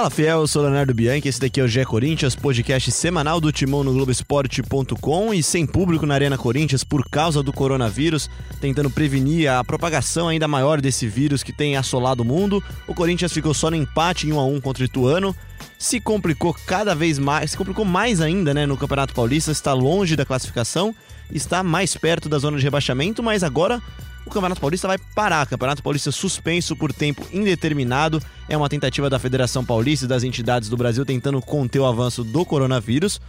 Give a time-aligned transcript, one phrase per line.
[0.00, 3.52] Fala fiel, eu sou Leonardo Bianchi, esse daqui é o GE Corinthians, podcast semanal do
[3.52, 8.30] Timão no Globoesporte.com e sem público na Arena Corinthians por causa do coronavírus,
[8.62, 12.64] tentando prevenir a propagação ainda maior desse vírus que tem assolado o mundo.
[12.86, 15.36] O Corinthians ficou só no empate em 1 a 1 contra o Ituano,
[15.78, 20.16] se complicou cada vez mais, se complicou mais ainda, né, no Campeonato Paulista, está longe
[20.16, 20.94] da classificação,
[21.30, 23.82] está mais perto da zona de rebaixamento, mas agora
[24.30, 25.44] o Campeonato Paulista vai parar.
[25.44, 28.22] O Campeonato Paulista suspenso por tempo indeterminado.
[28.48, 32.22] É uma tentativa da Federação Paulista e das entidades do Brasil tentando conter o avanço
[32.22, 33.20] do coronavírus.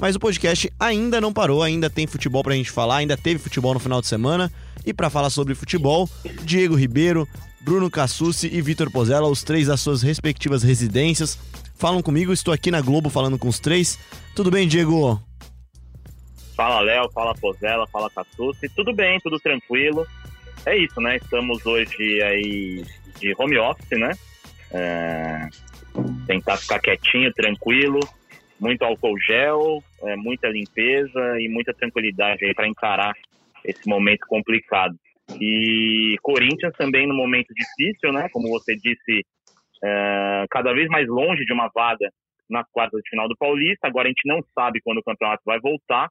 [0.00, 3.74] Mas o podcast ainda não parou, ainda tem futebol pra gente falar, ainda teve futebol
[3.74, 4.50] no final de semana.
[4.84, 6.08] E para falar sobre futebol,
[6.42, 7.28] Diego Ribeiro,
[7.60, 11.38] Bruno Cassucci e Vitor Pozella, os três das suas respectivas residências,
[11.74, 12.32] falam comigo.
[12.32, 13.98] Estou aqui na Globo falando com os três.
[14.34, 15.20] Tudo bem, Diego?
[16.54, 18.68] Fala, Léo, fala Pozella, fala Cassucci.
[18.74, 20.06] Tudo bem, tudo tranquilo
[20.66, 21.16] é isso, né?
[21.16, 22.84] Estamos hoje aí
[23.18, 24.12] de home office, né?
[24.72, 25.48] É,
[26.26, 28.00] tentar ficar quietinho, tranquilo,
[28.60, 33.14] muito álcool gel, é, muita limpeza e muita tranquilidade aí para encarar
[33.64, 34.94] esse momento complicado.
[35.40, 38.28] E Corinthians também no momento difícil, né?
[38.32, 39.24] Como você disse,
[39.82, 42.10] é, cada vez mais longe de uma vaga
[42.50, 43.86] nas quartas de final do Paulista.
[43.86, 46.08] Agora a gente não sabe quando o campeonato vai voltar,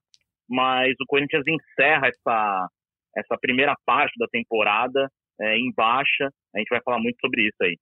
[0.49, 2.69] mas o Corinthians encerra essa
[3.17, 6.29] essa primeira parte da temporada é, em baixa.
[6.55, 7.77] A gente vai falar muito sobre isso aí.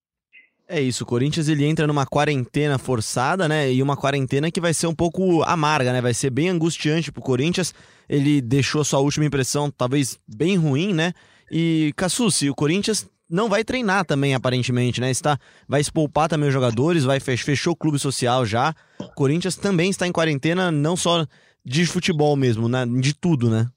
[0.68, 3.72] É isso, o Corinthians ele entra numa quarentena forçada, né?
[3.72, 6.02] E uma quarentena que vai ser um pouco amarga, né?
[6.02, 7.74] Vai ser bem angustiante pro Corinthians.
[8.08, 11.12] Ele deixou sua última impressão talvez bem ruim, né?
[11.52, 15.12] E Cassucci, o Corinthians não vai treinar também, aparentemente, né?
[15.12, 15.38] Está,
[15.68, 18.74] vai expulpar também os jogadores, vai fechou o clube social já.
[19.00, 21.26] O Corinthians também está em quarentena, não só
[21.66, 22.86] de futebol mesmo, né?
[22.86, 23.68] De tudo, né?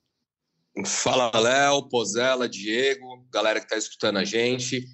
[0.85, 4.85] Fala, Léo, Pozella, Diego, galera que está escutando a gente.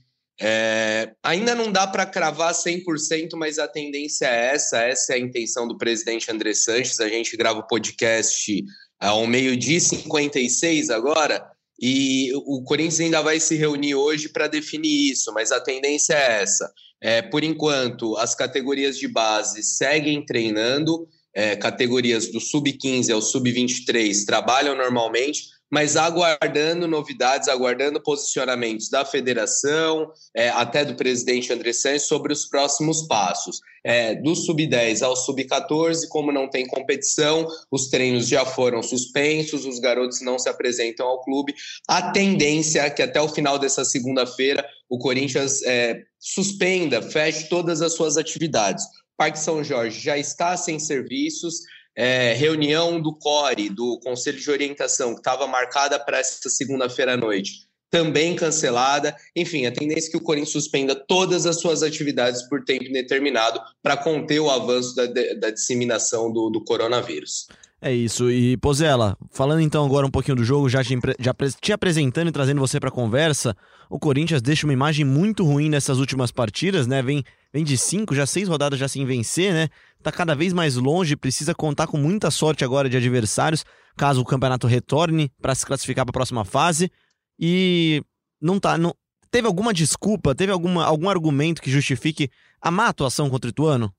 [0.42, 5.20] É, ainda não dá para cravar 100%, mas a tendência é essa, essa é a
[5.20, 7.00] intenção do presidente André Sanches.
[7.00, 8.64] A gente grava o podcast
[9.00, 11.46] ao meio-dia 56 agora,
[11.80, 16.42] e o Corinthians ainda vai se reunir hoje para definir isso, mas a tendência é
[16.42, 16.72] essa.
[17.02, 21.06] É, por enquanto, as categorias de base seguem treinando,
[21.36, 30.12] é, categorias do sub-15 ao sub-23 trabalham normalmente, mas aguardando novidades, aguardando posicionamentos da federação,
[30.38, 33.60] é, até do presidente André Santos, sobre os próximos passos.
[33.84, 39.80] É, do sub-10 ao sub-14, como não tem competição, os treinos já foram suspensos, os
[39.80, 41.56] garotos não se apresentam ao clube.
[41.90, 47.82] A tendência é que até o final dessa segunda-feira o Corinthians é, suspenda, feche todas
[47.82, 48.86] as suas atividades.
[49.18, 51.62] Parque São Jorge já está sem serviços,
[51.96, 57.18] é, reunião do CORE, do Conselho de Orientação, que estava marcada para esta segunda-feira à
[57.18, 59.16] noite, também cancelada.
[59.36, 63.62] Enfim, a tendência é que o Corinthians suspenda todas as suas atividades por tempo indeterminado
[63.84, 67.48] para conter o avanço da, da disseminação do, do, coronavírus.
[67.86, 68.32] É isso.
[68.32, 72.32] E, Pozella, falando então agora um pouquinho do jogo, já te, já te apresentando e
[72.32, 73.54] trazendo você para a conversa,
[73.90, 77.02] o Corinthians deixa uma imagem muito ruim nessas últimas partidas, né?
[77.02, 79.68] Vem, vem de cinco, já seis rodadas já sem vencer, né?
[80.02, 83.66] Tá cada vez mais longe, precisa contar com muita sorte agora de adversários,
[83.98, 86.90] caso o campeonato retorne para se classificar para a próxima fase.
[87.38, 88.02] E
[88.42, 88.78] não tá.
[88.78, 88.96] Não,
[89.30, 92.30] teve alguma desculpa, teve alguma, algum argumento que justifique
[92.62, 93.94] a má atuação contra o Ituano?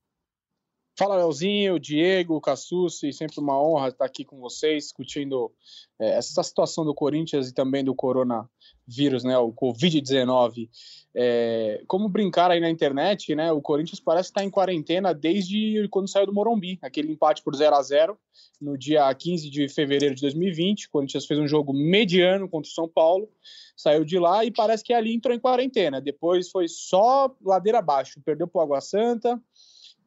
[0.96, 5.50] Fala, Leozinho, Diego, Cassucci, sempre uma honra estar aqui com vocês, discutindo
[5.98, 10.68] é, essa situação do Corinthians e também do coronavírus, né, o Covid-19.
[11.12, 16.08] É, como brincar aí na internet, né, o Corinthians parece estar em quarentena desde quando
[16.08, 18.16] saiu do Morumbi, aquele empate por 0 a 0
[18.60, 20.86] no dia 15 de fevereiro de 2020.
[20.86, 23.28] O Corinthians fez um jogo mediano contra o São Paulo,
[23.76, 26.00] saiu de lá e parece que ali entrou em quarentena.
[26.00, 29.42] Depois foi só ladeira abaixo, perdeu para o Água Santa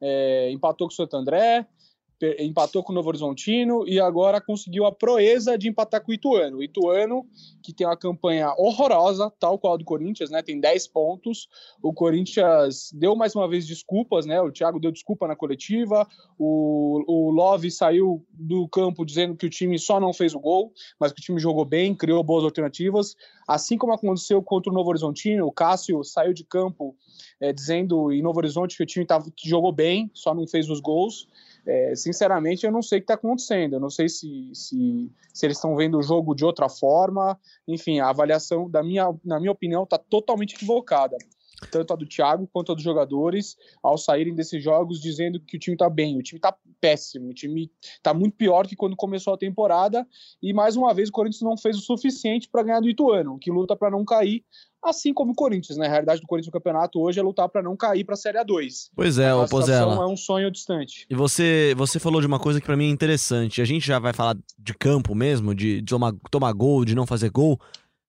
[0.00, 1.66] é, empatou com o Santo André,
[2.38, 6.58] empatou com o Novo Horizontino e agora conseguiu a proeza de empatar com o Ituano.
[6.58, 7.26] O Ituano,
[7.62, 10.42] que tem uma campanha horrorosa, tal qual a do Corinthians, né?
[10.42, 11.48] Tem 10 pontos.
[11.82, 14.40] O Corinthians deu mais uma vez desculpas, né?
[14.40, 16.06] O Thiago deu desculpa na coletiva.
[16.38, 20.72] O, o Love saiu do campo dizendo que o time só não fez o gol,
[20.98, 23.14] mas que o time jogou bem, criou boas alternativas.
[23.46, 26.96] Assim como aconteceu contra o Novo Horizontino, o Cássio saiu de campo
[27.40, 30.68] é, dizendo em Novo Horizonte que o time tava, que jogou bem, só não fez
[30.68, 31.28] os gols.
[31.68, 33.74] É, sinceramente, eu não sei o que está acontecendo.
[33.74, 37.38] Eu não sei se, se, se eles estão vendo o jogo de outra forma.
[37.66, 41.16] Enfim, a avaliação, da minha, na minha opinião, está totalmente equivocada
[41.70, 45.60] tanto a do Thiago quanto a dos jogadores, ao saírem desses jogos dizendo que o
[45.60, 46.16] time tá bem.
[46.16, 47.70] O time tá péssimo, o time
[48.02, 50.06] tá muito pior que quando começou a temporada.
[50.42, 53.50] E mais uma vez o Corinthians não fez o suficiente para ganhar do Ituano, que
[53.50, 54.44] luta para não cair.
[54.82, 55.86] Assim como o Corinthians, né?
[55.86, 58.38] A realidade do Corinthians no campeonato hoje é lutar para não cair para a Série
[58.38, 58.90] A2.
[58.94, 59.94] Pois é, o Pozella.
[59.94, 61.06] é um sonho distante.
[61.08, 63.60] E você, você falou de uma coisa que para mim é interessante.
[63.60, 67.06] A gente já vai falar de campo mesmo, de, de tomar, tomar gol, de não
[67.06, 67.58] fazer gol,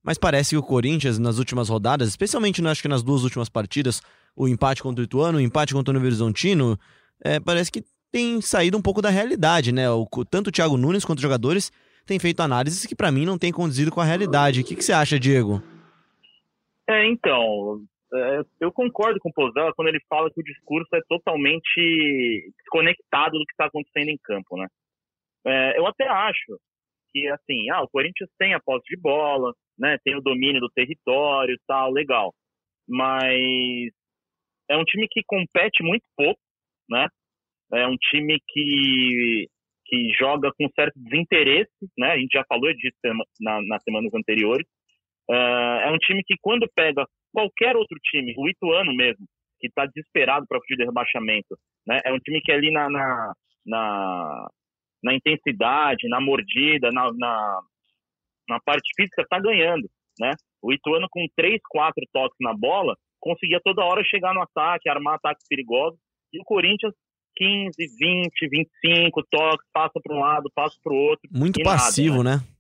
[0.04, 4.02] mas parece que o Corinthians nas últimas rodadas, especialmente acho que nas duas últimas partidas,
[4.36, 6.80] o empate contra o Ituano, o empate contra o Novo Horizontino,
[7.24, 9.90] é, parece que tem saído um pouco da realidade, né?
[9.90, 11.72] O, tanto o Thiago Nunes quanto os jogadores
[12.06, 14.62] têm feito análises que para mim não têm conduzido com a realidade.
[14.62, 15.62] O que, que você acha, Diego?
[16.90, 21.02] É, então, é, eu concordo com o Pozella quando ele fala que o discurso é
[21.08, 24.68] totalmente desconectado do que está acontecendo em campo, né?
[25.46, 26.60] É, eu até acho
[27.12, 29.98] que, assim, ah, o Corinthians tem a posse de bola, né?
[30.04, 32.34] Tem o domínio do território e tal, legal.
[32.88, 33.92] Mas
[34.68, 36.40] é um time que compete muito pouco,
[36.90, 37.08] né?
[37.74, 39.48] É um time que,
[39.86, 42.14] que joga com certo desinteresse, né?
[42.14, 42.98] A gente já falou disso
[43.40, 44.66] na, nas semanas anteriores.
[45.30, 49.26] Uh, é um time que, quando pega qualquer outro time, o Ituano mesmo,
[49.60, 52.00] que está desesperado para fugir do rebaixamento, né?
[52.04, 53.34] É um time que é ali na, na,
[53.66, 54.48] na,
[55.04, 57.62] na intensidade, na mordida, na, na,
[58.48, 59.88] na parte física, está ganhando,
[60.20, 60.32] né?
[60.62, 65.16] O Ituano com três, quatro toques na bola, conseguia toda hora chegar no ataque, armar
[65.16, 66.00] ataques perigosos.
[66.34, 66.94] E o Corinthians
[67.36, 71.30] 15, 20, 25 toques, passa para um lado, passa para o outro.
[71.32, 72.44] Muito passivo, nada, né?
[72.44, 72.59] né?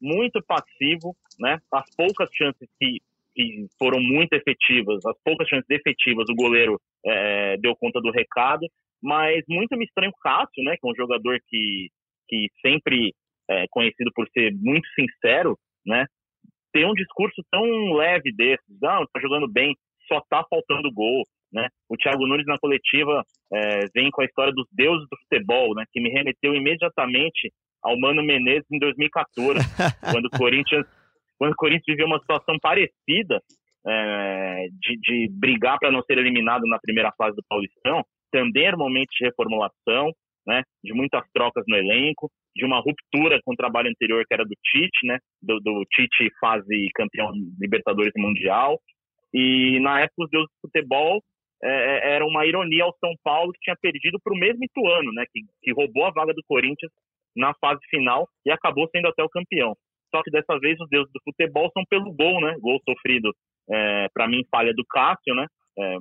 [0.00, 1.58] Muito passivo, né?
[1.72, 3.00] As poucas chances que,
[3.34, 8.66] que foram muito efetivas, as poucas chances efetivas, o goleiro é, deu conta do recado.
[9.02, 10.76] Mas muito me estranho o Cássio, né?
[10.76, 11.88] Que é um jogador que,
[12.28, 13.14] que sempre
[13.48, 15.56] é conhecido por ser muito sincero,
[15.86, 16.04] né?
[16.72, 17.62] Ter um discurso tão
[17.94, 19.74] leve desses, não, tá jogando bem,
[20.06, 21.68] só tá faltando gol, né?
[21.88, 25.84] O Thiago Nunes na coletiva é, vem com a história dos deuses do futebol, né?
[25.92, 27.52] Que me remeteu imediatamente
[27.82, 29.58] ao Mano Menezes em 2014,
[30.12, 30.86] quando o Corinthians,
[31.38, 33.40] quando o Corinthians viveu uma situação parecida
[33.86, 38.04] é, de, de brigar para não ser eliminado na primeira fase do Paulistão.
[38.30, 40.12] Também era um momento de reformulação,
[40.46, 40.62] né?
[40.84, 44.54] De muitas trocas no elenco, de uma ruptura com o trabalho anterior que era do
[44.62, 45.18] Tite, né?
[45.40, 48.78] Do, do Tite fase campeão Libertadores Mundial.
[49.32, 51.22] E na época os deuses do futebol
[51.62, 55.12] é, é, era uma ironia ao São Paulo que tinha perdido para o mesmo Ituano,
[55.12, 56.90] né, que, que roubou a vaga do Corinthians
[57.36, 59.74] na fase final e acabou sendo até o campeão.
[60.14, 62.56] Só que dessa vez os deuses do futebol são pelo gol, né?
[62.60, 63.30] Gol sofrido,
[63.70, 65.46] é, para mim, falha do Cássio, né?
[65.78, 65.96] É,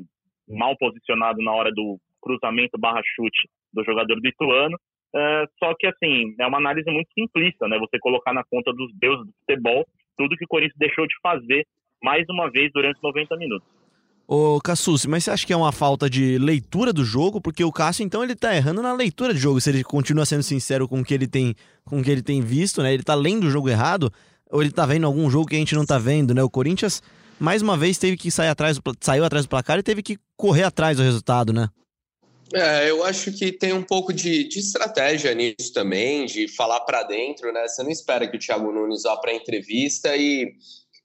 [0.49, 4.77] mal posicionado na hora do cruzamento barra chute do jogador do Ituano.
[5.15, 7.77] É, só que, assim, é uma análise muito simplista, né?
[7.79, 9.85] Você colocar na conta dos deuses do futebol
[10.17, 11.65] tudo que o Corinthians deixou de fazer
[12.01, 13.67] mais uma vez durante 90 minutos.
[14.29, 17.39] Ô, Cassus, mas você acha que é uma falta de leitura do jogo?
[17.39, 19.61] Porque o Cássio, então, ele tá errando na leitura de jogo.
[19.61, 22.41] Se ele continua sendo sincero com o que ele tem, com o que ele tem
[22.41, 22.93] visto, né?
[22.93, 24.11] Ele tá lendo o jogo errado,
[24.51, 26.43] ou ele tá vendo algum jogo que a gente não tá vendo, né?
[26.43, 27.01] O Corinthians,
[27.39, 30.63] mais uma vez, teve que sair atrás, saiu atrás do placar e teve que correr
[30.63, 31.69] atrás do resultado, né?
[32.53, 37.03] É, eu acho que tem um pouco de, de estratégia nisso também, de falar para
[37.03, 37.65] dentro, né?
[37.65, 40.53] Você não espera que o Thiago Nunes vá para entrevista e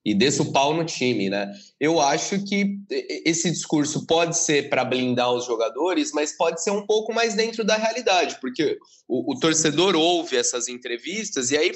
[0.04, 1.52] e desça o pau no time, né?
[1.78, 2.76] Eu acho que
[3.24, 7.64] esse discurso pode ser para blindar os jogadores, mas pode ser um pouco mais dentro
[7.64, 8.78] da realidade, porque
[9.08, 11.72] o, o torcedor ouve essas entrevistas e aí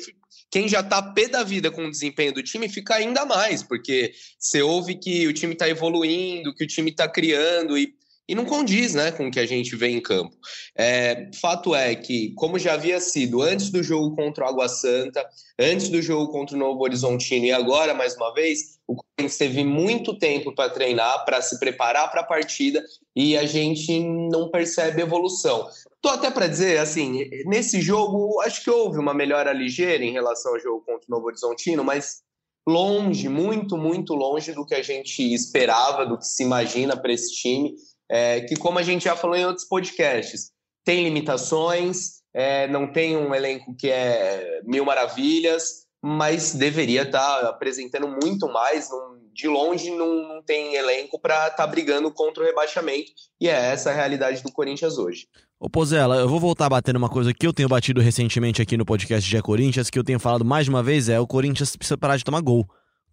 [0.50, 4.12] quem já está pé da vida com o desempenho do time fica ainda mais, porque
[4.38, 7.94] você ouve que o time está evoluindo, que o time está criando e
[8.28, 10.36] e não condiz né, com o que a gente vê em campo.
[10.76, 15.24] É, fato é que, como já havia sido antes do jogo contra o Água Santa,
[15.58, 19.64] antes do jogo contra o Novo Horizontino e agora, mais uma vez, o Corinthians teve
[19.64, 25.02] muito tempo para treinar, para se preparar para a partida e a gente não percebe
[25.02, 25.68] evolução.
[26.02, 30.52] Tô até para dizer, assim, nesse jogo, acho que houve uma melhora ligeira em relação
[30.52, 32.22] ao jogo contra o Novo Horizontino, mas
[32.68, 37.32] longe, muito, muito longe do que a gente esperava, do que se imagina para esse
[37.32, 37.74] time
[38.08, 40.50] é, que, como a gente já falou em outros podcasts,
[40.84, 47.48] tem limitações, é, não tem um elenco que é mil maravilhas, mas deveria estar tá
[47.48, 48.88] apresentando muito mais.
[49.32, 53.52] De longe, não, não tem elenco para estar tá brigando contra o rebaixamento, e é
[53.52, 55.28] essa a realidade do Corinthians hoje.
[55.60, 58.78] Ô Pozella, eu vou voltar a bater numa coisa que eu tenho batido recentemente aqui
[58.78, 61.76] no podcast de Corinthians, que eu tenho falado mais de uma vez, é o Corinthians
[61.76, 62.66] precisa parar de tomar gol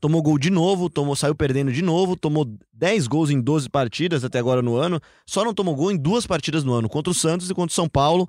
[0.04, 4.26] tomou gol de novo, tomou, saiu perdendo de novo, tomou 10 gols em 12 partidas
[4.26, 7.14] até agora no ano, só não tomou gol em duas partidas no ano, contra o
[7.14, 8.28] Santos e contra o São Paulo,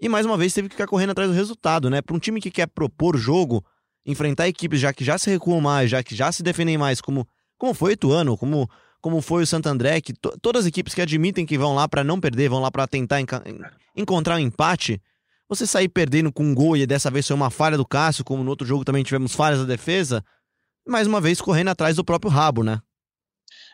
[0.00, 2.00] e mais uma vez teve que ficar correndo atrás do resultado, né?
[2.00, 3.64] Para um time que quer propor jogo,
[4.06, 7.26] enfrentar equipes já que já se recuam mais, já que já se defendem mais, como,
[7.58, 10.94] como foi o Ituano, como, como foi o Santo André, que to, todas as equipes
[10.94, 13.18] que admitem que vão lá para não perder, vão lá para tentar
[13.96, 15.02] encontrar um empate,
[15.48, 18.44] você sair perdendo com um gol e dessa vez foi uma falha do Cássio, como
[18.44, 20.24] no outro jogo também tivemos falhas da defesa,
[20.86, 22.80] mais uma vez correndo atrás do próprio rabo, né?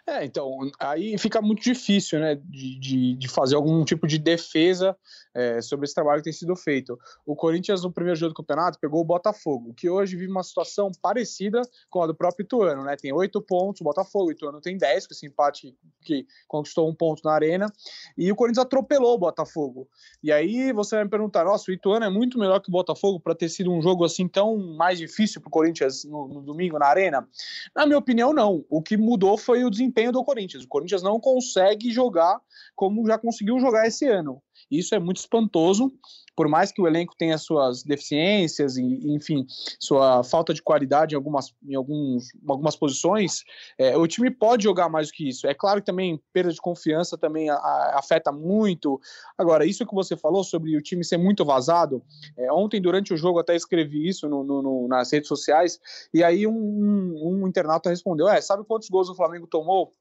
[0.04, 4.97] É, então, aí fica muito difícil, né, de, de, de fazer algum tipo de defesa
[5.32, 6.99] é, sobre esse trabalho que tem sido feito.
[7.25, 10.90] O Corinthians, no primeiro jogo do campeonato, pegou o Botafogo, que hoje vive uma situação
[11.00, 14.76] parecida com a do próprio Ituano, né, tem oito pontos, o Botafogo, o Ituano tem
[14.76, 17.73] dez, com esse empate que conquistou um ponto na arena,
[18.18, 19.88] e o Corinthians atropelou o Botafogo.
[20.21, 23.21] E aí você vai me perguntar, nossa, o Ituano é muito melhor que o Botafogo
[23.21, 26.76] para ter sido um jogo assim tão mais difícil para o Corinthians no, no domingo
[26.76, 27.28] na arena?
[27.73, 28.64] Na minha opinião, não.
[28.68, 30.64] O que mudou foi o desempenho desempenho do Corinthians.
[30.64, 32.40] O Corinthians não consegue jogar
[32.75, 34.42] como já conseguiu jogar esse ano.
[34.71, 35.92] Isso é muito espantoso,
[36.35, 39.47] por mais que o elenco tenha suas deficiências e, enfim,
[39.78, 43.45] sua falta de qualidade em algumas, em alguns, algumas posições,
[43.78, 45.47] é, o time pode jogar mais do que isso.
[45.47, 49.00] É claro que também perda de confiança também a, a, afeta muito.
[49.37, 52.02] Agora, isso que você falou sobre o time ser muito vazado,
[52.37, 55.78] é, ontem durante o jogo até escrevi isso no, no, no, nas redes sociais,
[56.14, 59.92] e aí um, um, um internauta respondeu, é, sabe quantos gols o Flamengo tomou?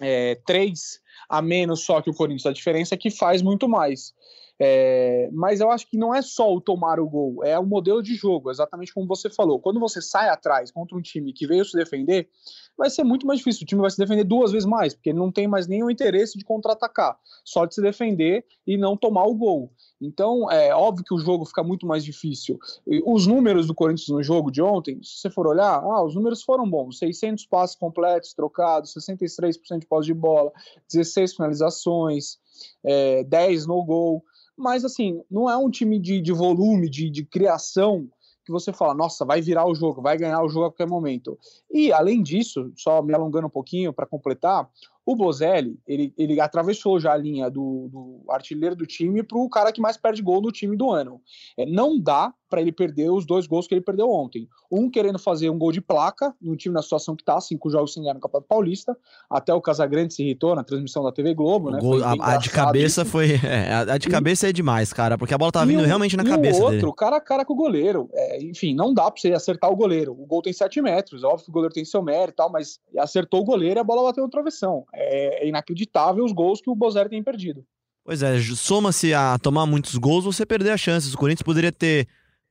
[0.00, 2.46] É, três a menos só que o Corinthians.
[2.46, 4.14] A diferença é que faz muito mais.
[4.60, 8.02] É, mas eu acho que não é só o tomar o gol, é o modelo
[8.02, 9.60] de jogo, exatamente como você falou.
[9.60, 12.28] Quando você sai atrás contra um time que veio se defender,
[12.76, 13.62] vai ser muito mais difícil.
[13.62, 16.36] O time vai se defender duas vezes mais, porque ele não tem mais nenhum interesse
[16.36, 19.72] de contra-atacar, só de se defender e não tomar o gol.
[20.00, 22.58] Então, é óbvio que o jogo fica muito mais difícil.
[23.04, 26.42] Os números do Corinthians no jogo de ontem, se você for olhar, ah, os números
[26.42, 30.52] foram bons: 600 passes completos, trocados, 63% de posse de bola,
[30.90, 32.38] 16 finalizações,
[32.84, 34.22] é, 10 no gol.
[34.56, 38.08] Mas, assim, não é um time de, de volume, de, de criação,
[38.48, 41.38] que você fala, nossa, vai virar o jogo, vai ganhar o jogo a qualquer momento.
[41.70, 44.66] E, além disso, só me alongando um pouquinho para completar,
[45.08, 49.48] o Bozelli, ele, ele atravessou já a linha do, do artilheiro do time para o
[49.48, 51.18] cara que mais perde gol no time do ano.
[51.56, 54.48] É, não dá para ele perder os dois gols que ele perdeu ontem.
[54.70, 57.92] Um querendo fazer um gol de placa, no time na situação que tá, cinco jogos
[57.92, 58.96] sem ganhar no Campeonato Paulista.
[59.30, 61.78] Até o Casagrande se irritou na transmissão da TV Globo, né?
[61.80, 63.10] Gol, a, a, de cabeça isso.
[63.10, 63.38] foi.
[63.48, 66.60] É, a, de cabeça é demais, cara, porque a bola tava vindo realmente na cabeça.
[66.60, 66.92] O outro, dele.
[66.96, 68.08] cara a cara com o goleiro.
[68.12, 70.12] É, enfim, não dá pra você acertar o goleiro.
[70.12, 72.78] O gol tem sete metros, óbvio que o goleiro tem seu mérito e tal, mas
[72.98, 74.84] acertou o goleiro e a bola bateu no travessão.
[75.00, 77.64] É, é inacreditável os gols que o Bozelli tem perdido.
[78.04, 81.14] Pois é, soma-se a tomar muitos gols, você perder as chances.
[81.14, 82.08] O Corinthians poderia ter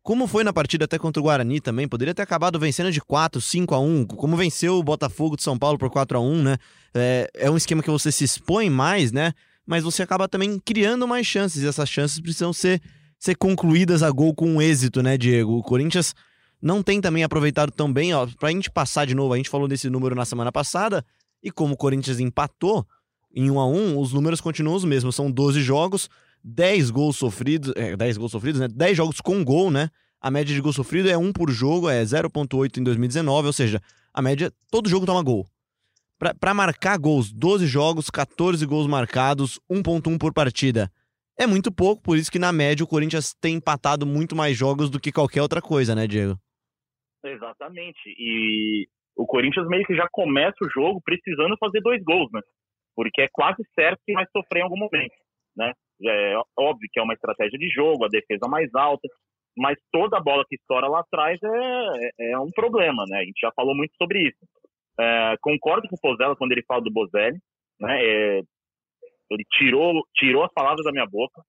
[0.08, 3.42] como foi na partida até contra o Guarani também, poderia ter acabado vencendo de 4,
[3.42, 6.58] 5 a 1 como venceu o Botafogo de São Paulo por 4 a 1 né?
[6.94, 9.34] É, é um esquema que você se expõe mais, né?
[9.66, 12.82] Mas você acaba também criando mais chances, e essas chances precisam ser,
[13.20, 15.58] ser concluídas a gol com êxito, né, Diego?
[15.58, 16.16] O Corinthians
[16.62, 19.68] não tem também aproveitado tão bem, ó, pra gente passar de novo, a gente falou
[19.68, 21.04] desse número na semana passada,
[21.42, 22.86] e como o Corinthians empatou
[23.34, 26.10] em 1 a 1 os números continuam os mesmos, são 12 jogos,
[26.44, 28.68] 10 gols sofridos, é, 10 gols sofridos, né?
[28.68, 29.90] 10 jogos com gol, né?
[30.20, 33.82] A média de gol sofrido é 1 por jogo, é 0.8 em 2019, ou seja,
[34.14, 35.46] a média, todo jogo toma gol.
[36.40, 40.92] Para marcar gols, 12 jogos, 14 gols marcados, 1.1 por partida.
[41.38, 44.90] É muito pouco, por isso que na média o Corinthians tem empatado muito mais jogos
[44.90, 46.40] do que qualquer outra coisa, né, Diego?
[47.24, 48.00] Exatamente.
[48.18, 52.42] E o Corinthians meio que já começa o jogo precisando fazer dois gols, né?
[52.96, 55.16] Porque é quase certo que vai sofrer em algum momento,
[55.56, 55.74] né?
[56.06, 59.08] É óbvio que é uma estratégia de jogo, a defesa mais alta,
[59.58, 63.20] mas toda bola que estoura lá atrás é, é, é um problema, né?
[63.20, 64.38] A gente já falou muito sobre isso.
[65.00, 67.40] É, concordo com o Pozella quando ele fala do Bozelli,
[67.80, 68.00] né?
[68.00, 68.42] É,
[69.32, 71.42] ele tirou, tirou as palavras da minha boca,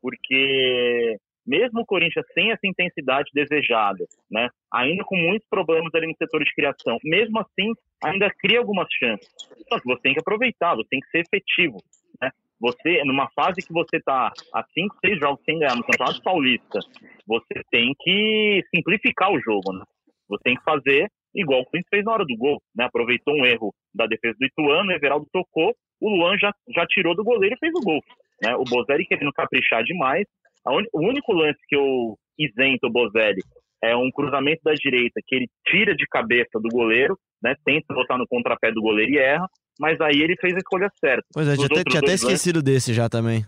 [0.00, 4.48] porque mesmo o Corinthians sem essa intensidade desejada, né?
[4.72, 7.72] Ainda com muitos problemas ali no setor de criação, mesmo assim
[8.02, 9.28] ainda cria algumas chances.
[9.68, 11.78] Só que você tem que aproveitar, você tem que ser efetivo,
[12.20, 12.30] né?
[12.60, 16.78] Você, numa fase que você está a 5, 6 jogos sem ganhar no Campeonato Paulista,
[17.26, 19.84] você tem que simplificar o jogo, né?
[20.28, 22.84] Você tem que fazer igual o Corinthians fez na hora do gol, né?
[22.84, 27.14] Aproveitou um erro da defesa do Ituano, o Everaldo tocou, o Luan já, já tirou
[27.14, 28.00] do goleiro e fez o gol.
[28.42, 28.54] Né?
[28.56, 30.26] O Bozelli querendo caprichar demais.
[30.70, 30.84] Un...
[30.92, 33.42] O único lance que eu isento o Bozelli
[33.82, 37.54] é um cruzamento da direita que ele tira de cabeça do goleiro, né?
[37.64, 41.26] Tenta botar no contrapé do goleiro e erra mas aí ele fez a escolha certa.
[41.32, 42.72] Pois é, tinha até, tinha até esquecido lances...
[42.72, 43.44] desse já também.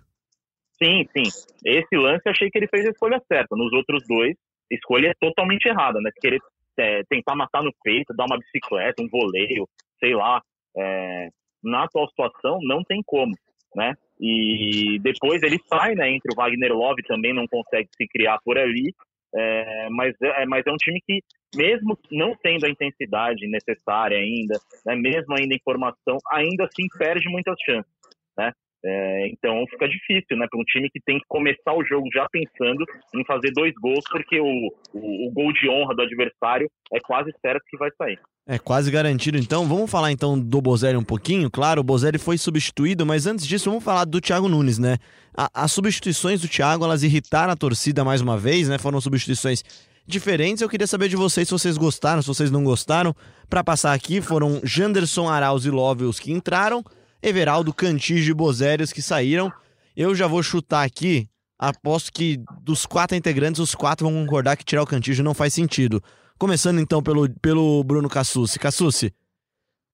[0.83, 1.23] Sim, sim.
[1.64, 3.54] Esse lance eu achei que ele fez a escolha certa.
[3.56, 4.35] Nos outros dois,
[4.71, 6.11] escolha é totalmente errada, né?
[6.21, 6.40] Querer
[6.78, 9.68] é, tentar matar no peito, dar uma bicicleta, um voleio,
[10.00, 10.42] sei lá.
[10.76, 11.28] É,
[11.62, 13.33] na atual situação, não tem como,
[13.76, 13.94] né?
[14.21, 16.11] E depois ele sai, né?
[16.11, 18.94] Entre o Wagner Love também não consegue se criar por ali.
[19.37, 21.21] É, mas, é, mas é um time que,
[21.56, 27.28] mesmo não tendo a intensidade necessária ainda, né, mesmo ainda em formação, ainda assim perde
[27.28, 27.90] muitas chances.
[28.38, 28.52] Né?
[28.86, 30.46] É, então fica difícil, né?
[30.50, 34.04] Para um time que tem que começar o jogo já pensando em fazer dois gols,
[34.10, 38.18] porque o, o, o gol de honra do adversário é quase certo que vai sair.
[38.46, 39.38] É quase garantido.
[39.38, 41.50] Então, vamos falar então do Bozelli um pouquinho.
[41.50, 44.98] Claro, o Bozelli foi substituído, mas antes disso, vamos falar do Thiago Nunes, né?
[45.34, 48.76] A, as substituições do Thiago, elas irritaram a torcida mais uma vez, né?
[48.76, 49.62] Foram substituições
[50.06, 50.60] diferentes.
[50.60, 53.14] Eu queria saber de vocês se vocês gostaram, se vocês não gostaram.
[53.48, 56.84] Para passar aqui, foram Janderson, Arauz e Love os que entraram,
[57.24, 59.50] Everaldo, Cantígio e Bozelli os que saíram.
[59.96, 61.26] Eu já vou chutar aqui,
[61.58, 65.54] aposto que dos quatro integrantes, os quatro vão concordar que tirar o Cantígio não faz
[65.54, 66.02] sentido.
[66.38, 68.58] Começando então pelo, pelo Bruno Cassucci.
[68.58, 69.14] Cassucci,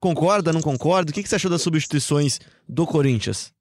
[0.01, 1.13] concorda, não concorda?
[1.13, 3.53] O que, que você achou das substituições do Corinthians?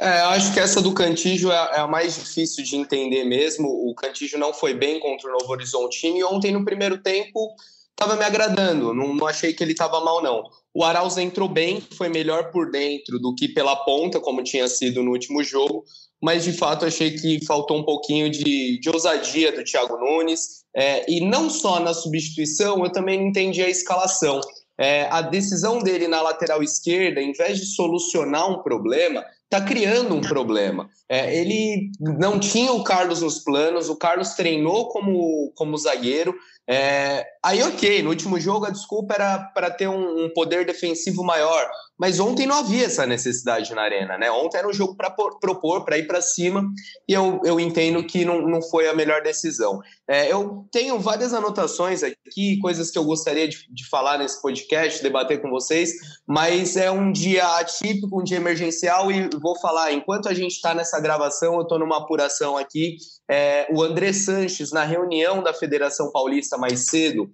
[0.00, 3.68] É, acho que essa do Cantígio é, é, a mais difícil de entender mesmo.
[3.68, 7.54] O Cantígio não foi bem contra o Novo Horizontino e ontem, no primeiro tempo,
[7.94, 8.92] estava me agradando.
[8.92, 10.44] Não, não achei que ele estava mal, não.
[10.74, 15.02] O Arauz entrou bem, foi melhor por dentro do que pela ponta, como tinha sido
[15.02, 15.84] no último jogo,
[16.20, 20.64] mas de fato achei que faltou um pouquinho de, de ousadia do Thiago Nunes.
[20.76, 24.40] É, e não só na substituição, eu também não entendi a escalação.
[24.76, 30.16] É, a decisão dele na lateral esquerda, em vez de solucionar um problema, está criando
[30.16, 30.88] um problema.
[31.08, 36.34] É, ele não tinha o Carlos nos planos, o Carlos treinou como, como zagueiro.
[36.68, 41.22] É, aí, ok, no último jogo a desculpa era para ter um, um, poder defensivo
[41.22, 41.68] maior,
[41.98, 44.30] mas ontem não havia essa necessidade na arena, né?
[44.30, 46.64] Ontem era um jogo para propor, para ir para cima,
[47.06, 49.78] e eu, eu entendo que não, não foi a melhor decisão.
[50.08, 55.02] É, eu tenho várias anotações aqui, coisas que eu gostaria de, de falar nesse podcast,
[55.02, 55.92] debater com vocês,
[56.26, 60.74] mas é um dia atípico, um dia emergencial, e vou falar, enquanto a gente está
[60.74, 62.96] nessa gravação, eu estou numa apuração aqui,
[63.30, 67.30] é, o André Sanches, na reunião da Federação Paulista mais cedo,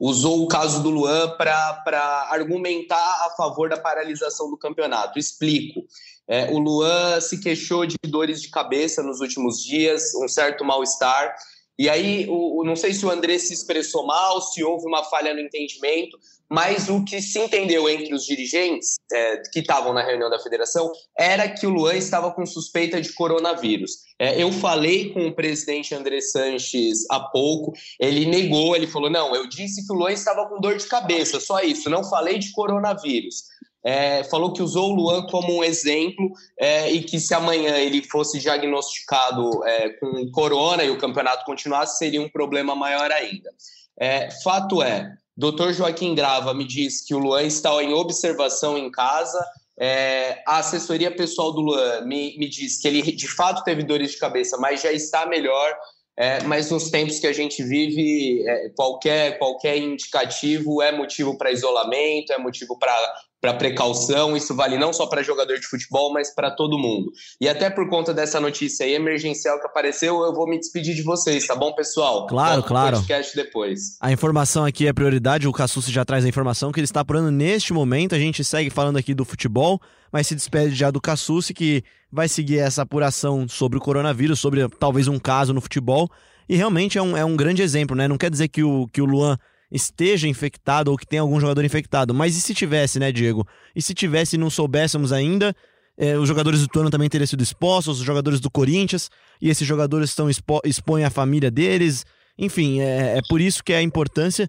[0.00, 5.18] usou o caso do Luan para argumentar a favor da paralisação do campeonato.
[5.18, 5.84] Explico.
[6.28, 11.34] É, o Luan se queixou de dores de cabeça nos últimos dias, um certo mal-estar.
[11.78, 15.32] E aí, o, não sei se o André se expressou mal, se houve uma falha
[15.32, 16.18] no entendimento,
[16.50, 20.90] mas o que se entendeu entre os dirigentes é, que estavam na reunião da federação
[21.18, 23.98] era que o Luan estava com suspeita de coronavírus.
[24.18, 29.34] É, eu falei com o presidente André Sanches há pouco, ele negou, ele falou: não,
[29.34, 32.50] eu disse que o Luan estava com dor de cabeça, só isso, não falei de
[32.52, 33.44] coronavírus.
[33.84, 38.02] É, falou que usou o Luan como um exemplo é, e que se amanhã ele
[38.02, 43.50] fosse diagnosticado é, com corona e o campeonato continuasse, seria um problema maior ainda.
[43.98, 45.72] É, fato é, Dr.
[45.72, 49.38] Joaquim Grava me diz que o Luan está em observação em casa.
[49.78, 54.10] É, a assessoria pessoal do Luan me, me diz que ele de fato teve dores
[54.10, 55.78] de cabeça, mas já está melhor.
[56.16, 61.52] É, mas nos tempos que a gente vive, é, qualquer, qualquer indicativo é motivo para
[61.52, 66.34] isolamento, é motivo para para precaução, isso vale não só para jogador de futebol, mas
[66.34, 67.12] para todo mundo.
[67.40, 71.02] E até por conta dessa notícia aí emergencial que apareceu, eu vou me despedir de
[71.02, 72.26] vocês, tá bom, pessoal?
[72.26, 72.96] Claro, Volto claro.
[72.96, 73.96] podcast depois.
[74.00, 77.30] A informação aqui é prioridade, o Cassucci já traz a informação que ele está apurando
[77.30, 79.80] neste momento, a gente segue falando aqui do futebol,
[80.12, 84.68] mas se despede já do Cassucci, que vai seguir essa apuração sobre o coronavírus, sobre
[84.68, 86.10] talvez um caso no futebol,
[86.48, 88.08] e realmente é um, é um grande exemplo, né?
[88.08, 89.38] Não quer dizer que o, que o Luan
[89.70, 92.14] esteja infectado ou que tenha algum jogador infectado.
[92.14, 93.46] Mas e se tivesse, né, Diego?
[93.74, 95.54] E se tivesse e não soubéssemos ainda,
[95.96, 99.66] é, os jogadores do Tuano também teriam sido expostos, os jogadores do Corinthians, e esses
[99.66, 102.06] jogadores estão expo expõem a família deles.
[102.38, 104.48] Enfim, é, é por isso que é a importância.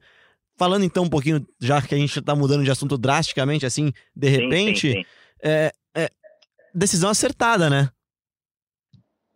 [0.58, 4.29] Falando então um pouquinho, já que a gente está mudando de assunto drasticamente, assim, de
[4.29, 5.05] repente, sim, sim, sim.
[5.43, 6.10] É, é,
[6.75, 7.89] decisão acertada, né?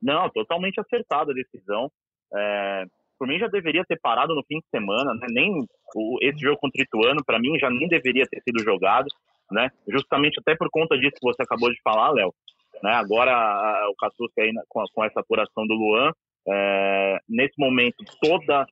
[0.01, 1.89] Não, totalmente acertada a decisão.
[2.35, 2.85] É,
[3.17, 5.27] por mim já deveria ter parado no fim de semana, né?
[5.29, 9.07] Nem o, esse jogo contra o Ituano, para mim, já nem deveria ter sido jogado,
[9.51, 9.69] né?
[9.87, 12.33] Justamente até por conta disso que você acabou de falar, Léo.
[12.81, 12.91] Né?
[12.91, 16.11] Agora o Cassucci aí com, com, essa apuração do Luan,
[16.47, 18.65] é, nesse momento toda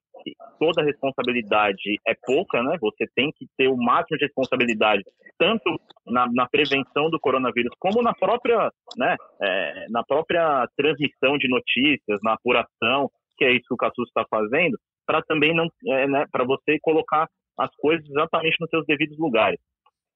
[0.59, 2.77] toda responsabilidade é pouca, né?
[2.79, 5.03] Você tem que ter o máximo de responsabilidade
[5.37, 9.15] tanto na, na prevenção do coronavírus como na própria, né?
[9.41, 13.09] É, na própria transmissão de notícias, na apuração,
[13.41, 16.77] que é isso que o Cassus está fazendo, para também não, é, né, para você
[16.79, 17.27] colocar
[17.57, 19.59] as coisas exatamente nos seus devidos lugares.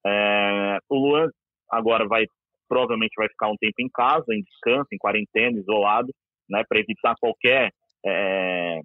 [0.06, 1.28] É, o Luan
[1.72, 2.26] agora vai
[2.70, 6.12] provavelmente vai ficar um tempo em casa, em descanso, em quarentena, isolado,
[6.48, 7.72] né, para evitar qualquer
[8.06, 8.82] é,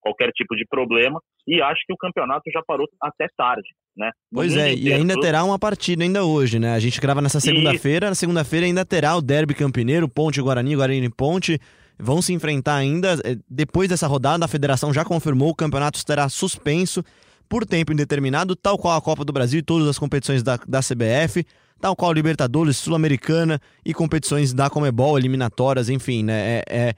[0.00, 1.20] qualquer tipo de problema.
[1.46, 4.10] E acho que o campeonato já parou até tarde, né?
[4.32, 6.72] Pois é, e ainda terá uma partida ainda hoje, né?
[6.72, 11.10] A gente grava nessa segunda-feira, na segunda-feira ainda terá o Derby Campineiro, Ponte Guarani, Guarani
[11.10, 11.60] Ponte
[12.00, 13.18] vão se enfrentar ainda.
[13.24, 17.04] Eh, depois dessa rodada, a federação já confirmou que o campeonato estará suspenso
[17.48, 20.80] por tempo indeterminado, tal qual a Copa do Brasil e todas as competições da, da
[20.80, 21.44] CBF.
[21.80, 26.58] tal qual Libertadores, Sul-Americana e competições da Comebol, eliminatórias, enfim, né?
[26.58, 26.94] É, é,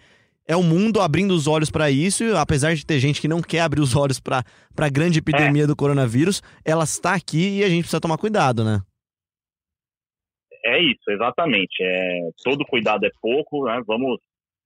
[0.49, 3.41] é o mundo abrindo os olhos para isso, e apesar de ter gente que não
[3.41, 4.45] quer abrir os olhos para
[4.77, 5.67] a grande epidemia é.
[5.67, 8.83] do coronavírus, ela está aqui e a gente precisa tomar cuidado, né?
[10.65, 11.83] É isso, exatamente.
[11.83, 13.81] É, todo cuidado é pouco, né?
[13.87, 14.19] Vamos,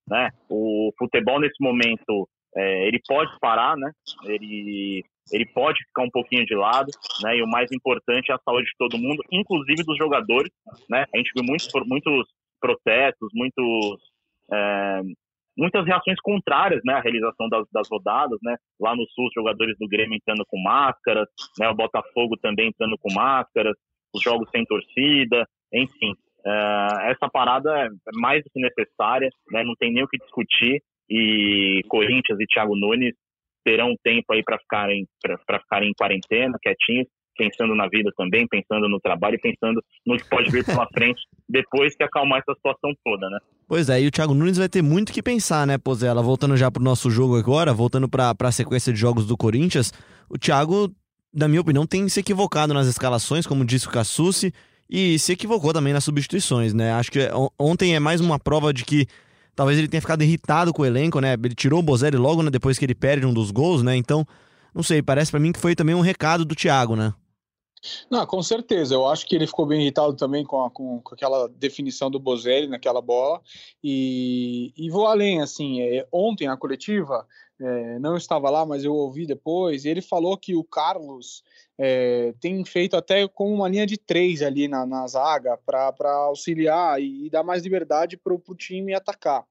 [0.09, 0.31] né?
[0.49, 3.91] O futebol nesse momento é, ele pode parar, né?
[4.25, 6.91] Ele ele pode ficar um pouquinho de lado,
[7.23, 7.37] né?
[7.37, 10.51] E o mais importante é a saúde de todo mundo, inclusive dos jogadores,
[10.89, 11.05] né?
[11.15, 12.29] A gente viu muitos muitos
[12.61, 14.01] protestos, muitos
[14.53, 15.01] é,
[15.57, 18.57] muitas reações contrárias, né, à realização das, das rodadas, né?
[18.79, 21.69] Lá no Sul, os jogadores do Grêmio entrando com máscaras, né?
[21.69, 23.75] O Botafogo também entrando com máscaras,
[24.15, 26.15] os jogos sem torcida, enfim.
[26.47, 29.65] Uh, essa parada é mais do que necessária, né?
[29.65, 30.81] Não tem nem o que discutir
[31.11, 33.15] e Corinthians e Thiago Nunes
[33.65, 35.05] terão tempo aí para ficarem
[35.45, 40.17] para ficarem em quarentena, quietinhos, pensando na vida também, pensando no trabalho e pensando no
[40.17, 43.39] que pode vir pela frente depois que acalmar essa situação toda, né?
[43.67, 46.23] Pois é, e o Thiago Nunes vai ter muito que pensar, né, Pozela?
[46.23, 49.93] Voltando já pro nosso jogo agora, voltando para a sequência de jogos do Corinthians,
[50.31, 50.89] o Thiago,
[51.35, 54.53] na minha opinião, tem se equivocado nas escalações, como disse o Cassucci,
[54.89, 56.93] e se equivocou também nas substituições, né?
[56.93, 59.07] Acho que ontem é mais uma prova de que
[59.55, 61.35] talvez ele tenha ficado irritado com o elenco, né?
[61.35, 63.97] Ele tirou o Bozelli logo né, depois que ele perde um dos gols, né?
[63.97, 64.27] Então,
[64.75, 67.13] não sei, parece para mim que foi também um recado do Thiago, né?
[68.11, 68.95] Não, com certeza.
[68.95, 72.19] Eu acho que ele ficou bem irritado também com, a, com, com aquela definição do
[72.19, 73.41] Bozelli naquela bola.
[73.83, 77.27] E, e vou além, assim, é, ontem na coletiva,
[77.61, 81.43] é, não estava lá, mas eu ouvi depois, ele falou que o Carlos
[81.79, 87.01] é, tem feito até com uma linha de três ali na, na zaga para auxiliar
[87.01, 89.45] e, e, dar mais liberdade para o time atacar.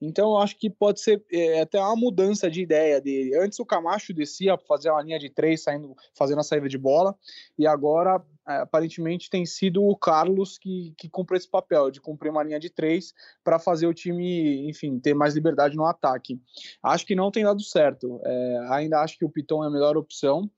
[0.00, 3.36] Então, eu acho que pode ser é, até uma mudança de ideia dele.
[3.36, 6.78] Antes o Camacho descia para fazer uma linha de três, saindo, fazendo a saída de
[6.78, 7.16] bola,
[7.58, 12.42] e agora aparentemente tem sido o Carlos que, que cumpre esse papel de cumprir uma
[12.42, 16.40] linha de três para fazer o time, enfim, ter mais liberdade no ataque.
[16.82, 18.20] Acho que não tem dado certo.
[18.24, 20.50] É, ainda acho que o Piton é a melhor opção.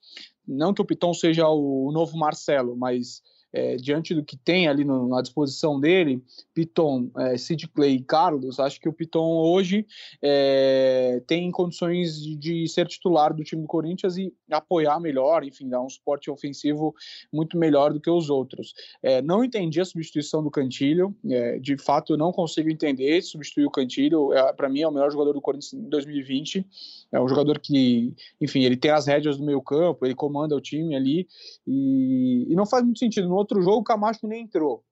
[0.46, 3.22] Não que o Piton seja o novo Marcelo, mas
[3.57, 8.03] é, diante do que tem ali no, na disposição dele, Piton, é, Sid Clay e
[8.03, 9.87] Carlos, acho que o Piton hoje
[10.23, 15.69] é, tem condições de, de, ser titular do time do Corinthians e apoiar melhor, enfim,
[15.69, 16.95] dar um suporte ofensivo
[17.33, 18.75] muito melhor do que os outros.
[19.03, 23.71] É, não entendi a substituição do Cantilho, é, de fato não consigo entender substituir o
[23.71, 26.66] Cantilho, é, para mim é o melhor jogador do Corinthians em 2020,
[27.12, 30.61] é um jogador que, enfim, ele tem as rédeas do meio campo, ele comanda o
[30.61, 31.27] time ali
[31.66, 33.29] e, e não faz muito sentido.
[33.29, 34.85] No outro jogo, o Camacho nem entrou.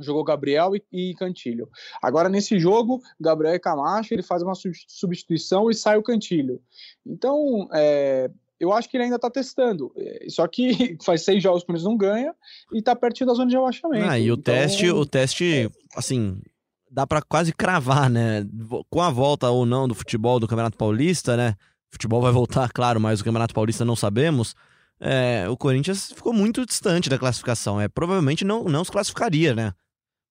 [0.00, 1.68] Jogou Gabriel e, e, Cantilho.
[2.02, 4.54] Agora, nesse jogo, Gabriel e Camacho, ele faz uma
[4.88, 6.60] substituição e sai o Cantilho.
[7.06, 9.92] Então, é, eu acho que ele ainda está testando.
[9.96, 12.34] É, só que faz seis jogos que eles não ganha
[12.72, 14.08] e está pertinho da zona de abaixamento.
[14.08, 16.40] Ah, e o então, teste, o teste, assim,
[16.94, 18.46] dá para quase cravar, né?
[18.88, 21.54] Com a volta ou não do futebol do Campeonato Paulista, né?
[21.90, 24.54] O futebol vai voltar, claro, mas o Campeonato Paulista não sabemos
[25.00, 27.80] é, o Corinthians ficou muito distante da classificação.
[27.80, 29.72] É, provavelmente não, não se classificaria, né?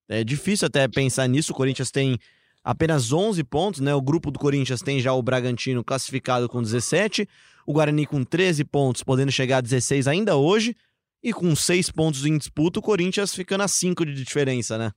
[0.09, 1.51] É difícil até pensar nisso.
[1.51, 2.17] O Corinthians tem
[2.63, 3.93] apenas 11 pontos, né?
[3.93, 7.27] O grupo do Corinthians tem já o Bragantino classificado com 17,
[7.65, 10.75] o Guarani com 13 pontos, podendo chegar a 16 ainda hoje,
[11.21, 14.91] e com 6 pontos em disputa, o Corinthians ficando a 5 de diferença, né?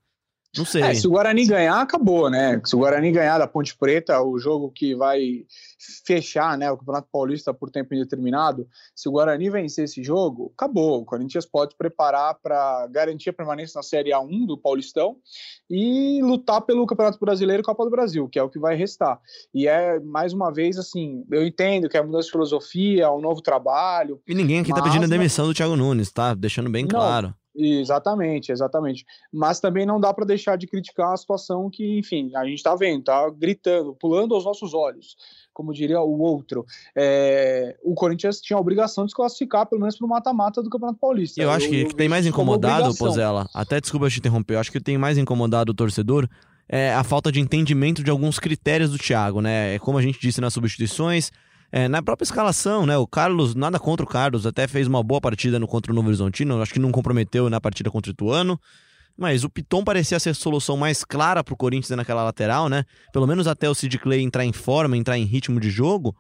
[0.57, 0.83] Não sei.
[0.83, 2.61] É, se o Guarani ganhar, acabou, né?
[2.65, 5.45] Se o Guarani ganhar da Ponte Preta, o jogo que vai
[6.05, 11.01] fechar né, o Campeonato Paulista por tempo indeterminado, se o Guarani vencer esse jogo, acabou.
[11.01, 15.17] O Corinthians pode preparar para garantir a permanência na Série A1 do Paulistão
[15.69, 19.21] e lutar pelo Campeonato Brasileiro e Copa do Brasil, que é o que vai restar.
[19.55, 23.21] E é, mais uma vez, assim, eu entendo que é mudança de filosofia, é um
[23.21, 24.21] novo trabalho.
[24.27, 26.35] E ninguém aqui tá pedindo a demissão do Thiago Nunes, tá?
[26.35, 27.29] Deixando bem claro.
[27.29, 27.46] Não.
[27.57, 29.07] Exatamente, exatamente.
[29.33, 32.75] Mas também não dá para deixar de criticar a situação que, enfim, a gente está
[32.75, 35.17] vendo, tá gritando, pulando aos nossos olhos,
[35.53, 36.67] como diria o outro.
[36.95, 40.69] É, o Corinthians tinha a obrigação de se classificar, pelo menos, para o mata-mata do
[40.69, 41.41] Campeonato Paulista.
[41.41, 44.71] Eu acho que eu, eu, tem mais incomodado, Pozella, até desculpa te interromper, eu acho
[44.71, 46.29] que tem mais incomodado o torcedor
[46.69, 49.77] é a falta de entendimento de alguns critérios do Thiago, né?
[49.77, 51.31] É como a gente disse nas substituições,
[51.73, 52.97] é, na própria escalação, né?
[52.97, 56.09] O Carlos, nada contra o Carlos, até fez uma boa partida no contra o Novo
[56.09, 58.61] Horizontino, acho que não comprometeu na partida contra o Ituano.
[59.17, 62.85] Mas o Piton parecia ser a solução mais clara pro Corinthians naquela lateral, né?
[63.13, 66.15] Pelo menos até o Sid Clay entrar em forma, entrar em ritmo de jogo.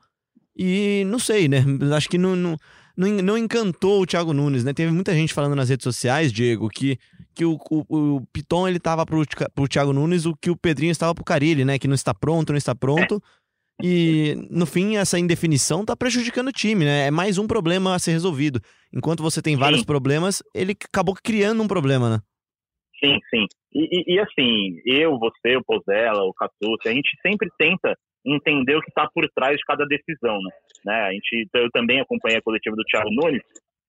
[0.56, 1.62] E não sei, né?
[1.94, 2.56] Acho que não, não,
[2.96, 4.72] não, encantou o Thiago Nunes, né?
[4.72, 6.98] Teve muita gente falando nas redes sociais, Diego, que,
[7.34, 9.22] que o, o, o Piton ele tava pro,
[9.54, 11.78] pro Thiago Nunes o que o Pedrinho estava pro Carilli, né?
[11.78, 13.22] Que não está pronto, não está pronto.
[13.82, 17.08] E no fim, essa indefinição tá prejudicando o time, né?
[17.08, 18.60] É mais um problema a ser resolvido.
[18.92, 19.86] Enquanto você tem vários Sim.
[19.86, 22.18] problemas, ele acabou criando um problema, né?
[22.98, 23.46] Sim, sim.
[23.74, 28.76] E, e- e, assim, eu, você, o Pozella, o Catucci, a gente sempre tenta entender
[28.76, 30.50] o que está por trás de cada decisão, né?
[30.84, 31.02] né?
[31.02, 33.42] A gente, eu também acompanhei a coletiva do Thiago Nunes,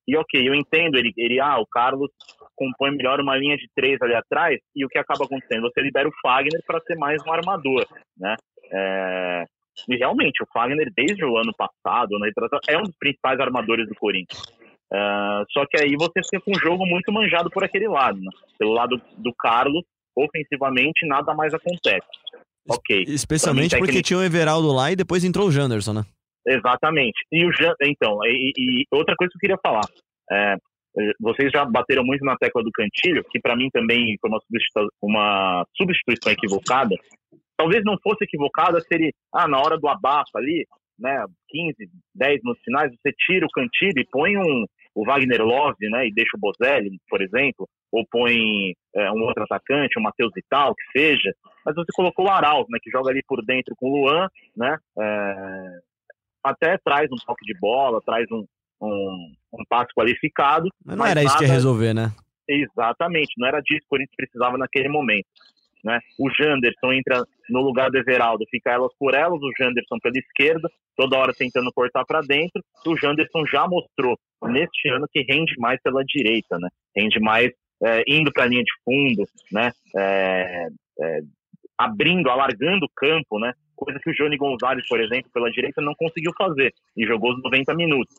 [0.07, 2.09] e ok, eu entendo, ele, ele, ah, o Carlos
[2.55, 5.63] compõe melhor uma linha de três ali atrás, e o que acaba acontecendo?
[5.63, 7.85] Você libera o Fagner para ser mais um armador,
[8.17, 8.35] né?
[8.71, 9.43] É,
[9.89, 14.41] realmente, o Fagner, desde o ano passado, retrasado, é um dos principais armadores do Corinthians.
[14.93, 18.31] Ah, só que aí você fica com um jogo muito manjado por aquele lado, né?
[18.57, 19.83] Pelo lado do Carlos,
[20.15, 22.07] ofensivamente, nada mais acontece.
[22.69, 23.03] Ok.
[23.07, 26.03] Especialmente mim, porque técnico- tinha o Everaldo lá e depois entrou o Janderson, né?
[26.45, 27.17] Exatamente.
[27.31, 29.83] E o Jan, então, e, e outra coisa que eu queria falar.
[30.31, 30.55] É,
[31.19, 34.91] vocês já bateram muito na tecla do Cantilho, que para mim também foi uma substitu-
[35.01, 36.95] uma substituição equivocada.
[37.57, 40.65] Talvez não fosse equivocada se ele, ah, na hora do abafa ali,
[40.97, 44.65] né, 15, 10 nos finais, você tira o Cantilho e põe um,
[44.95, 49.43] o Wagner Love, né, e deixa o Bozelli, por exemplo, ou põe é, um outro
[49.43, 51.33] atacante, o Matheus Vital, que seja,
[51.65, 54.77] mas você colocou o Arauz, né, que joga ali por dentro com o Luan, né,
[54.99, 55.79] é,
[56.43, 58.45] até traz um toque de bola, traz um,
[58.81, 60.69] um, um passe qualificado.
[60.85, 62.11] Mas não era isso que ia nada- resolver, né?
[62.49, 65.27] Exatamente, não era disso que o Corinthians precisava naquele momento.
[65.87, 66.01] Né?
[66.19, 70.69] O Janderson entra no lugar do Everaldo, fica elas por elas, o Janderson pela esquerda,
[70.97, 72.61] toda hora tentando cortar para dentro.
[72.85, 76.67] O Janderson já mostrou neste ano que rende mais pela direita, né?
[76.93, 79.71] rende mais é, indo para a linha de fundo, né?
[79.95, 80.67] É,
[80.99, 81.19] é,
[81.77, 83.53] abrindo, alargando o campo, né?
[83.77, 87.41] coisa que o Johnny Gonzalez, por exemplo, pela direita não conseguiu fazer e jogou os
[87.43, 88.13] 90 minutos.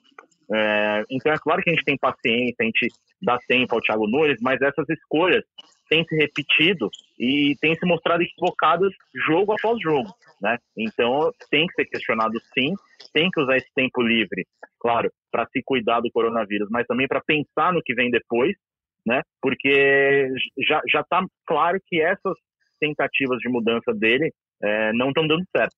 [0.50, 2.88] É, então é claro que a gente tem paciência, a gente
[3.20, 5.44] dá tempo ao Thiago Nunes, mas essas escolhas
[5.90, 8.92] têm se repetido e têm se mostrado equivocadas
[9.26, 10.09] jogo após jogo,
[10.40, 10.57] né?
[10.76, 12.74] Então tem que ser questionado sim,
[13.12, 14.46] tem que usar esse tempo livre,
[14.78, 18.57] claro, para se cuidar do coronavírus, mas também para pensar no que vem depois,
[19.04, 19.22] né?
[19.42, 20.28] Porque
[20.66, 22.35] já já está claro que essas
[22.78, 25.74] tentativas de mudança dele é, não estão dando certo.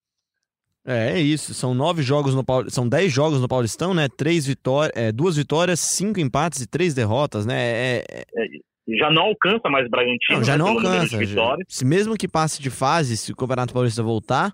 [0.84, 1.52] É, é isso.
[1.52, 2.44] São nove jogos no.
[2.68, 4.08] São dez jogos no Paulistão, né?
[4.08, 7.56] Três vitórias, é, duas vitórias, cinco empates e três derrotas, né?
[7.58, 8.24] É, é-
[8.88, 11.18] Já não alcança mais o Bragantino, Não, já né, não alcança.
[11.68, 14.52] Se mesmo que passe de fase, se o Campeonato Paulista voltar,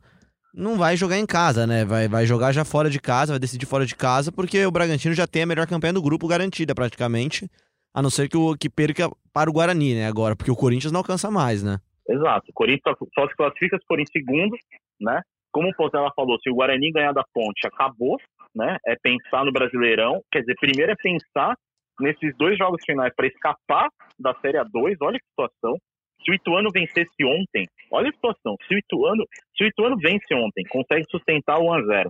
[0.54, 1.84] não vai jogar em casa, né?
[1.84, 5.14] Vai, vai jogar já fora de casa, vai decidir fora de casa, porque o Bragantino
[5.14, 7.48] já tem a melhor campanha do grupo garantida praticamente.
[7.94, 10.06] A não ser que, o, que perca para o Guarani, né?
[10.06, 11.78] Agora, porque o Corinthians não alcança mais, né?
[12.08, 12.46] Exato.
[12.50, 14.54] O Corinthians só- só se classifica se for em segundo,
[15.00, 15.22] né?
[15.50, 18.18] Como o Pozella falou, se o Guarani ganhar da Ponte, acabou,
[18.54, 18.76] né?
[18.86, 20.20] É pensar no Brasileirão.
[20.30, 21.54] Quer dizer, primeiro é pensar
[22.00, 24.96] nesses dois jogos finais para escapar da Série A2.
[25.02, 25.76] Olha que situação.
[26.24, 28.56] Se o Ituano vencesse ontem, olha a situação.
[28.66, 29.24] Se o Ituano,
[29.56, 32.06] se o Ituano vence ontem, consegue sustentar o 1x0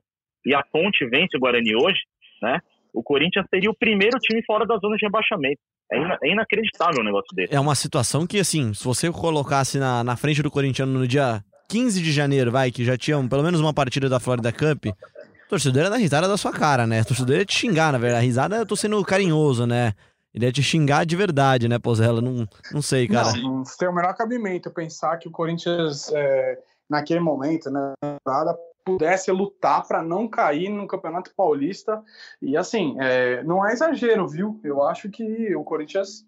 [0.46, 2.00] e a Ponte vence o Guarani hoje,
[2.40, 2.58] né?
[2.94, 5.58] O Corinthians seria o primeiro time fora da zona de rebaixamento.
[5.92, 7.54] É, ina- é inacreditável um negócio desse.
[7.54, 11.42] É uma situação que, assim, se você colocasse na, na frente do corintiano no dia
[11.68, 14.92] 15 de janeiro, vai, que já tinha pelo menos uma partida da Florida Cup, o
[15.48, 17.04] torcedor ia dar risada da sua cara, né?
[17.04, 18.22] Torcedor ia te xingar, na verdade.
[18.22, 19.94] A risada eu tô sendo carinhoso, né?
[20.34, 22.20] Ele ia te xingar de verdade, né, Pozella?
[22.20, 23.32] Não, não sei, cara.
[23.32, 26.58] Não, não tem o menor cabimento pensar que o Corinthians, é,
[26.90, 27.94] naquele momento, né,
[28.84, 32.02] pudesse lutar para não cair no Campeonato Paulista.
[32.40, 34.60] E assim, é, não é exagero, viu?
[34.62, 36.24] Eu acho que o Corinthians.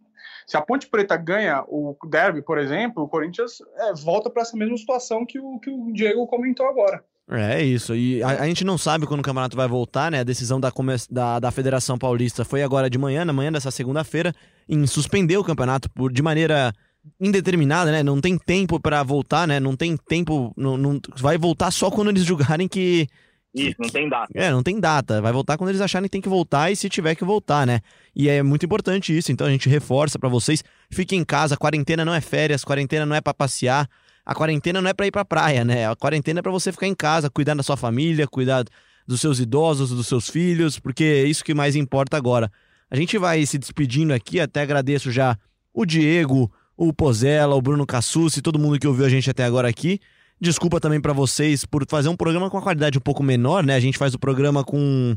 [0.47, 4.57] Se a Ponte Preta ganha o derby, por exemplo, o Corinthians é, volta para essa
[4.57, 7.05] mesma situação que o, que o Diego comentou agora.
[7.31, 7.95] É isso.
[7.95, 10.21] E a, a gente não sabe quando o campeonato vai voltar, né?
[10.21, 10.73] A decisão da,
[11.11, 14.35] da, da Federação Paulista foi agora de manhã, na manhã dessa segunda-feira,
[14.69, 16.73] em suspender o campeonato por, de maneira
[17.21, 18.03] indeterminada, né?
[18.03, 19.61] Não tem tempo pra voltar, né?
[19.61, 20.53] Não tem tempo.
[20.57, 23.07] Não, não- vai voltar só quando eles julgarem que.
[23.55, 24.29] Isso, não tem data.
[24.35, 25.21] É, não tem data.
[25.21, 27.81] Vai voltar quando eles acharem que tem que voltar e se tiver que voltar, né?
[28.15, 29.33] E é muito importante isso.
[29.33, 30.63] Então a gente reforça pra vocês.
[30.91, 31.57] Fiquem em casa.
[31.57, 32.63] Quarentena não é férias.
[32.65, 33.89] Quarentena não é pra passear.
[34.29, 35.89] A quarentena não é pra ir pra praia, né?
[35.89, 38.63] A quarentena é pra você ficar em casa, cuidar da sua família, cuidar
[39.07, 42.53] dos seus idosos, dos seus filhos, porque é isso que mais importa agora.
[42.91, 44.39] A gente vai se despedindo aqui.
[44.39, 45.35] Até agradeço já
[45.73, 49.67] o Diego, o Pozella, o Bruno Cassucci, todo mundo que ouviu a gente até agora
[49.67, 49.99] aqui.
[50.39, 53.77] Desculpa também pra vocês por fazer um programa com uma qualidade um pouco menor, né?
[53.77, 55.17] A gente faz o programa com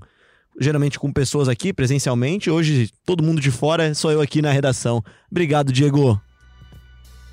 [0.57, 2.49] geralmente com pessoas aqui presencialmente.
[2.49, 5.03] Hoje todo mundo de fora, só eu aqui na redação.
[5.29, 6.17] Obrigado, Diego.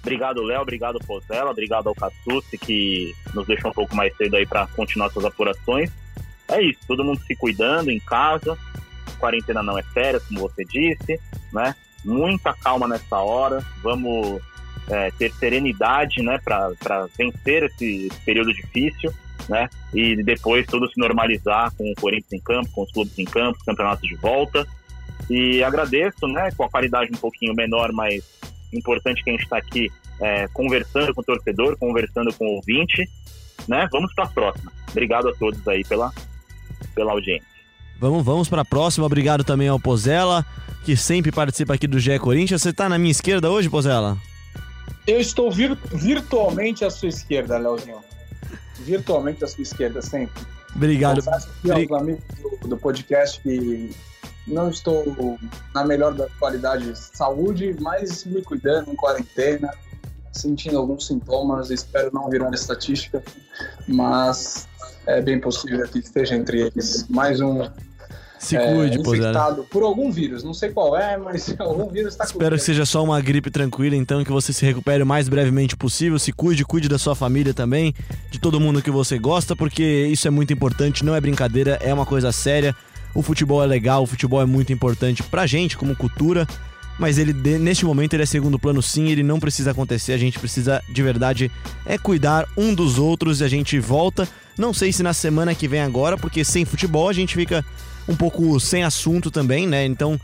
[0.09, 0.63] Obrigado, Léo.
[0.63, 1.51] Obrigado, Pozella.
[1.51, 5.91] Obrigado ao Cassucci, que nos deixou um pouco mais cedo aí para continuar suas apurações.
[6.49, 8.57] É isso, todo mundo se cuidando em casa.
[9.19, 11.21] Quarentena não é férias, como você disse,
[11.53, 11.75] né?
[12.03, 13.63] Muita calma nessa hora.
[13.83, 14.41] Vamos
[14.89, 19.13] é, ter serenidade, né, para vencer esse, período difícil,
[19.47, 23.27] né, e depois tudo se normalizar com o Corinthians em campo, com os clubes em
[23.27, 24.67] campo, campeonato de volta.
[25.29, 28.25] E agradeço, né, com a qualidade um pouquinho menor, mas
[28.73, 33.09] importante que a gente está aqui é, conversando com o torcedor, conversando com o ouvinte,
[33.67, 33.89] né?
[33.93, 34.73] Vamos para a próxima.
[34.91, 36.13] Obrigado a todos aí pela,
[36.95, 37.47] pela audiência.
[38.01, 39.07] Vamos, vamos para a próxima.
[39.07, 40.45] Obrigado também ao Pozella,
[40.85, 42.63] que sempre participa aqui do GE Corinthians.
[42.63, 44.17] Você está na minha esquerda hoje, Pozella?
[45.07, 47.99] Eu estou vir, virtualmente à sua esquerda, Leozinho.
[48.81, 50.43] Virtualmente à sua esquerda, sempre.
[50.75, 51.23] Obrigado.
[51.23, 52.25] Confesso aqui aos amigos
[52.61, 53.95] do, do podcast que
[54.47, 55.39] não estou
[55.75, 59.71] na melhor da qualidade de saúde, mas me cuidando em quarentena,
[60.33, 63.23] sentindo alguns sintomas, espero não virar estatística,
[63.87, 64.69] mas
[65.07, 67.69] é bem possível que esteja entre eles mais um
[68.39, 70.43] se cuide, é, infectado por algum vírus.
[70.43, 73.97] Não sei qual é, mas algum vírus está Espero que seja só uma gripe tranquila,
[73.97, 76.19] então, que você se recupere o mais brevemente possível.
[76.19, 77.95] Se cuide, cuide da sua família também,
[78.31, 81.93] de todo mundo que você gosta, porque isso é muito importante, não é brincadeira, é
[81.93, 82.75] uma coisa séria.
[83.15, 86.47] O futebol é legal, o futebol é muito importante pra gente como cultura,
[86.99, 90.39] mas ele neste momento ele é segundo plano sim, ele não precisa acontecer, a gente
[90.39, 91.51] precisa de verdade
[91.87, 94.29] é cuidar um dos outros e a gente volta.
[94.59, 97.65] Não sei se na semana que vem agora, porque sem futebol a gente fica
[98.09, 99.85] um pouco sem assunto também, né?
[99.85, 100.19] Então,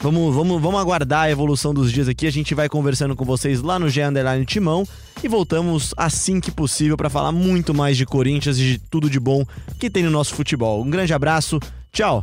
[0.00, 2.26] vamos, vamos, vamos aguardar a evolução dos dias aqui.
[2.26, 4.86] A gente vai conversando com vocês lá no G Underline Timão
[5.22, 9.18] e voltamos assim que possível para falar muito mais de Corinthians e de tudo de
[9.18, 9.44] bom
[9.78, 10.82] que tem no nosso futebol.
[10.82, 11.58] Um grande abraço,
[11.92, 12.22] tchau.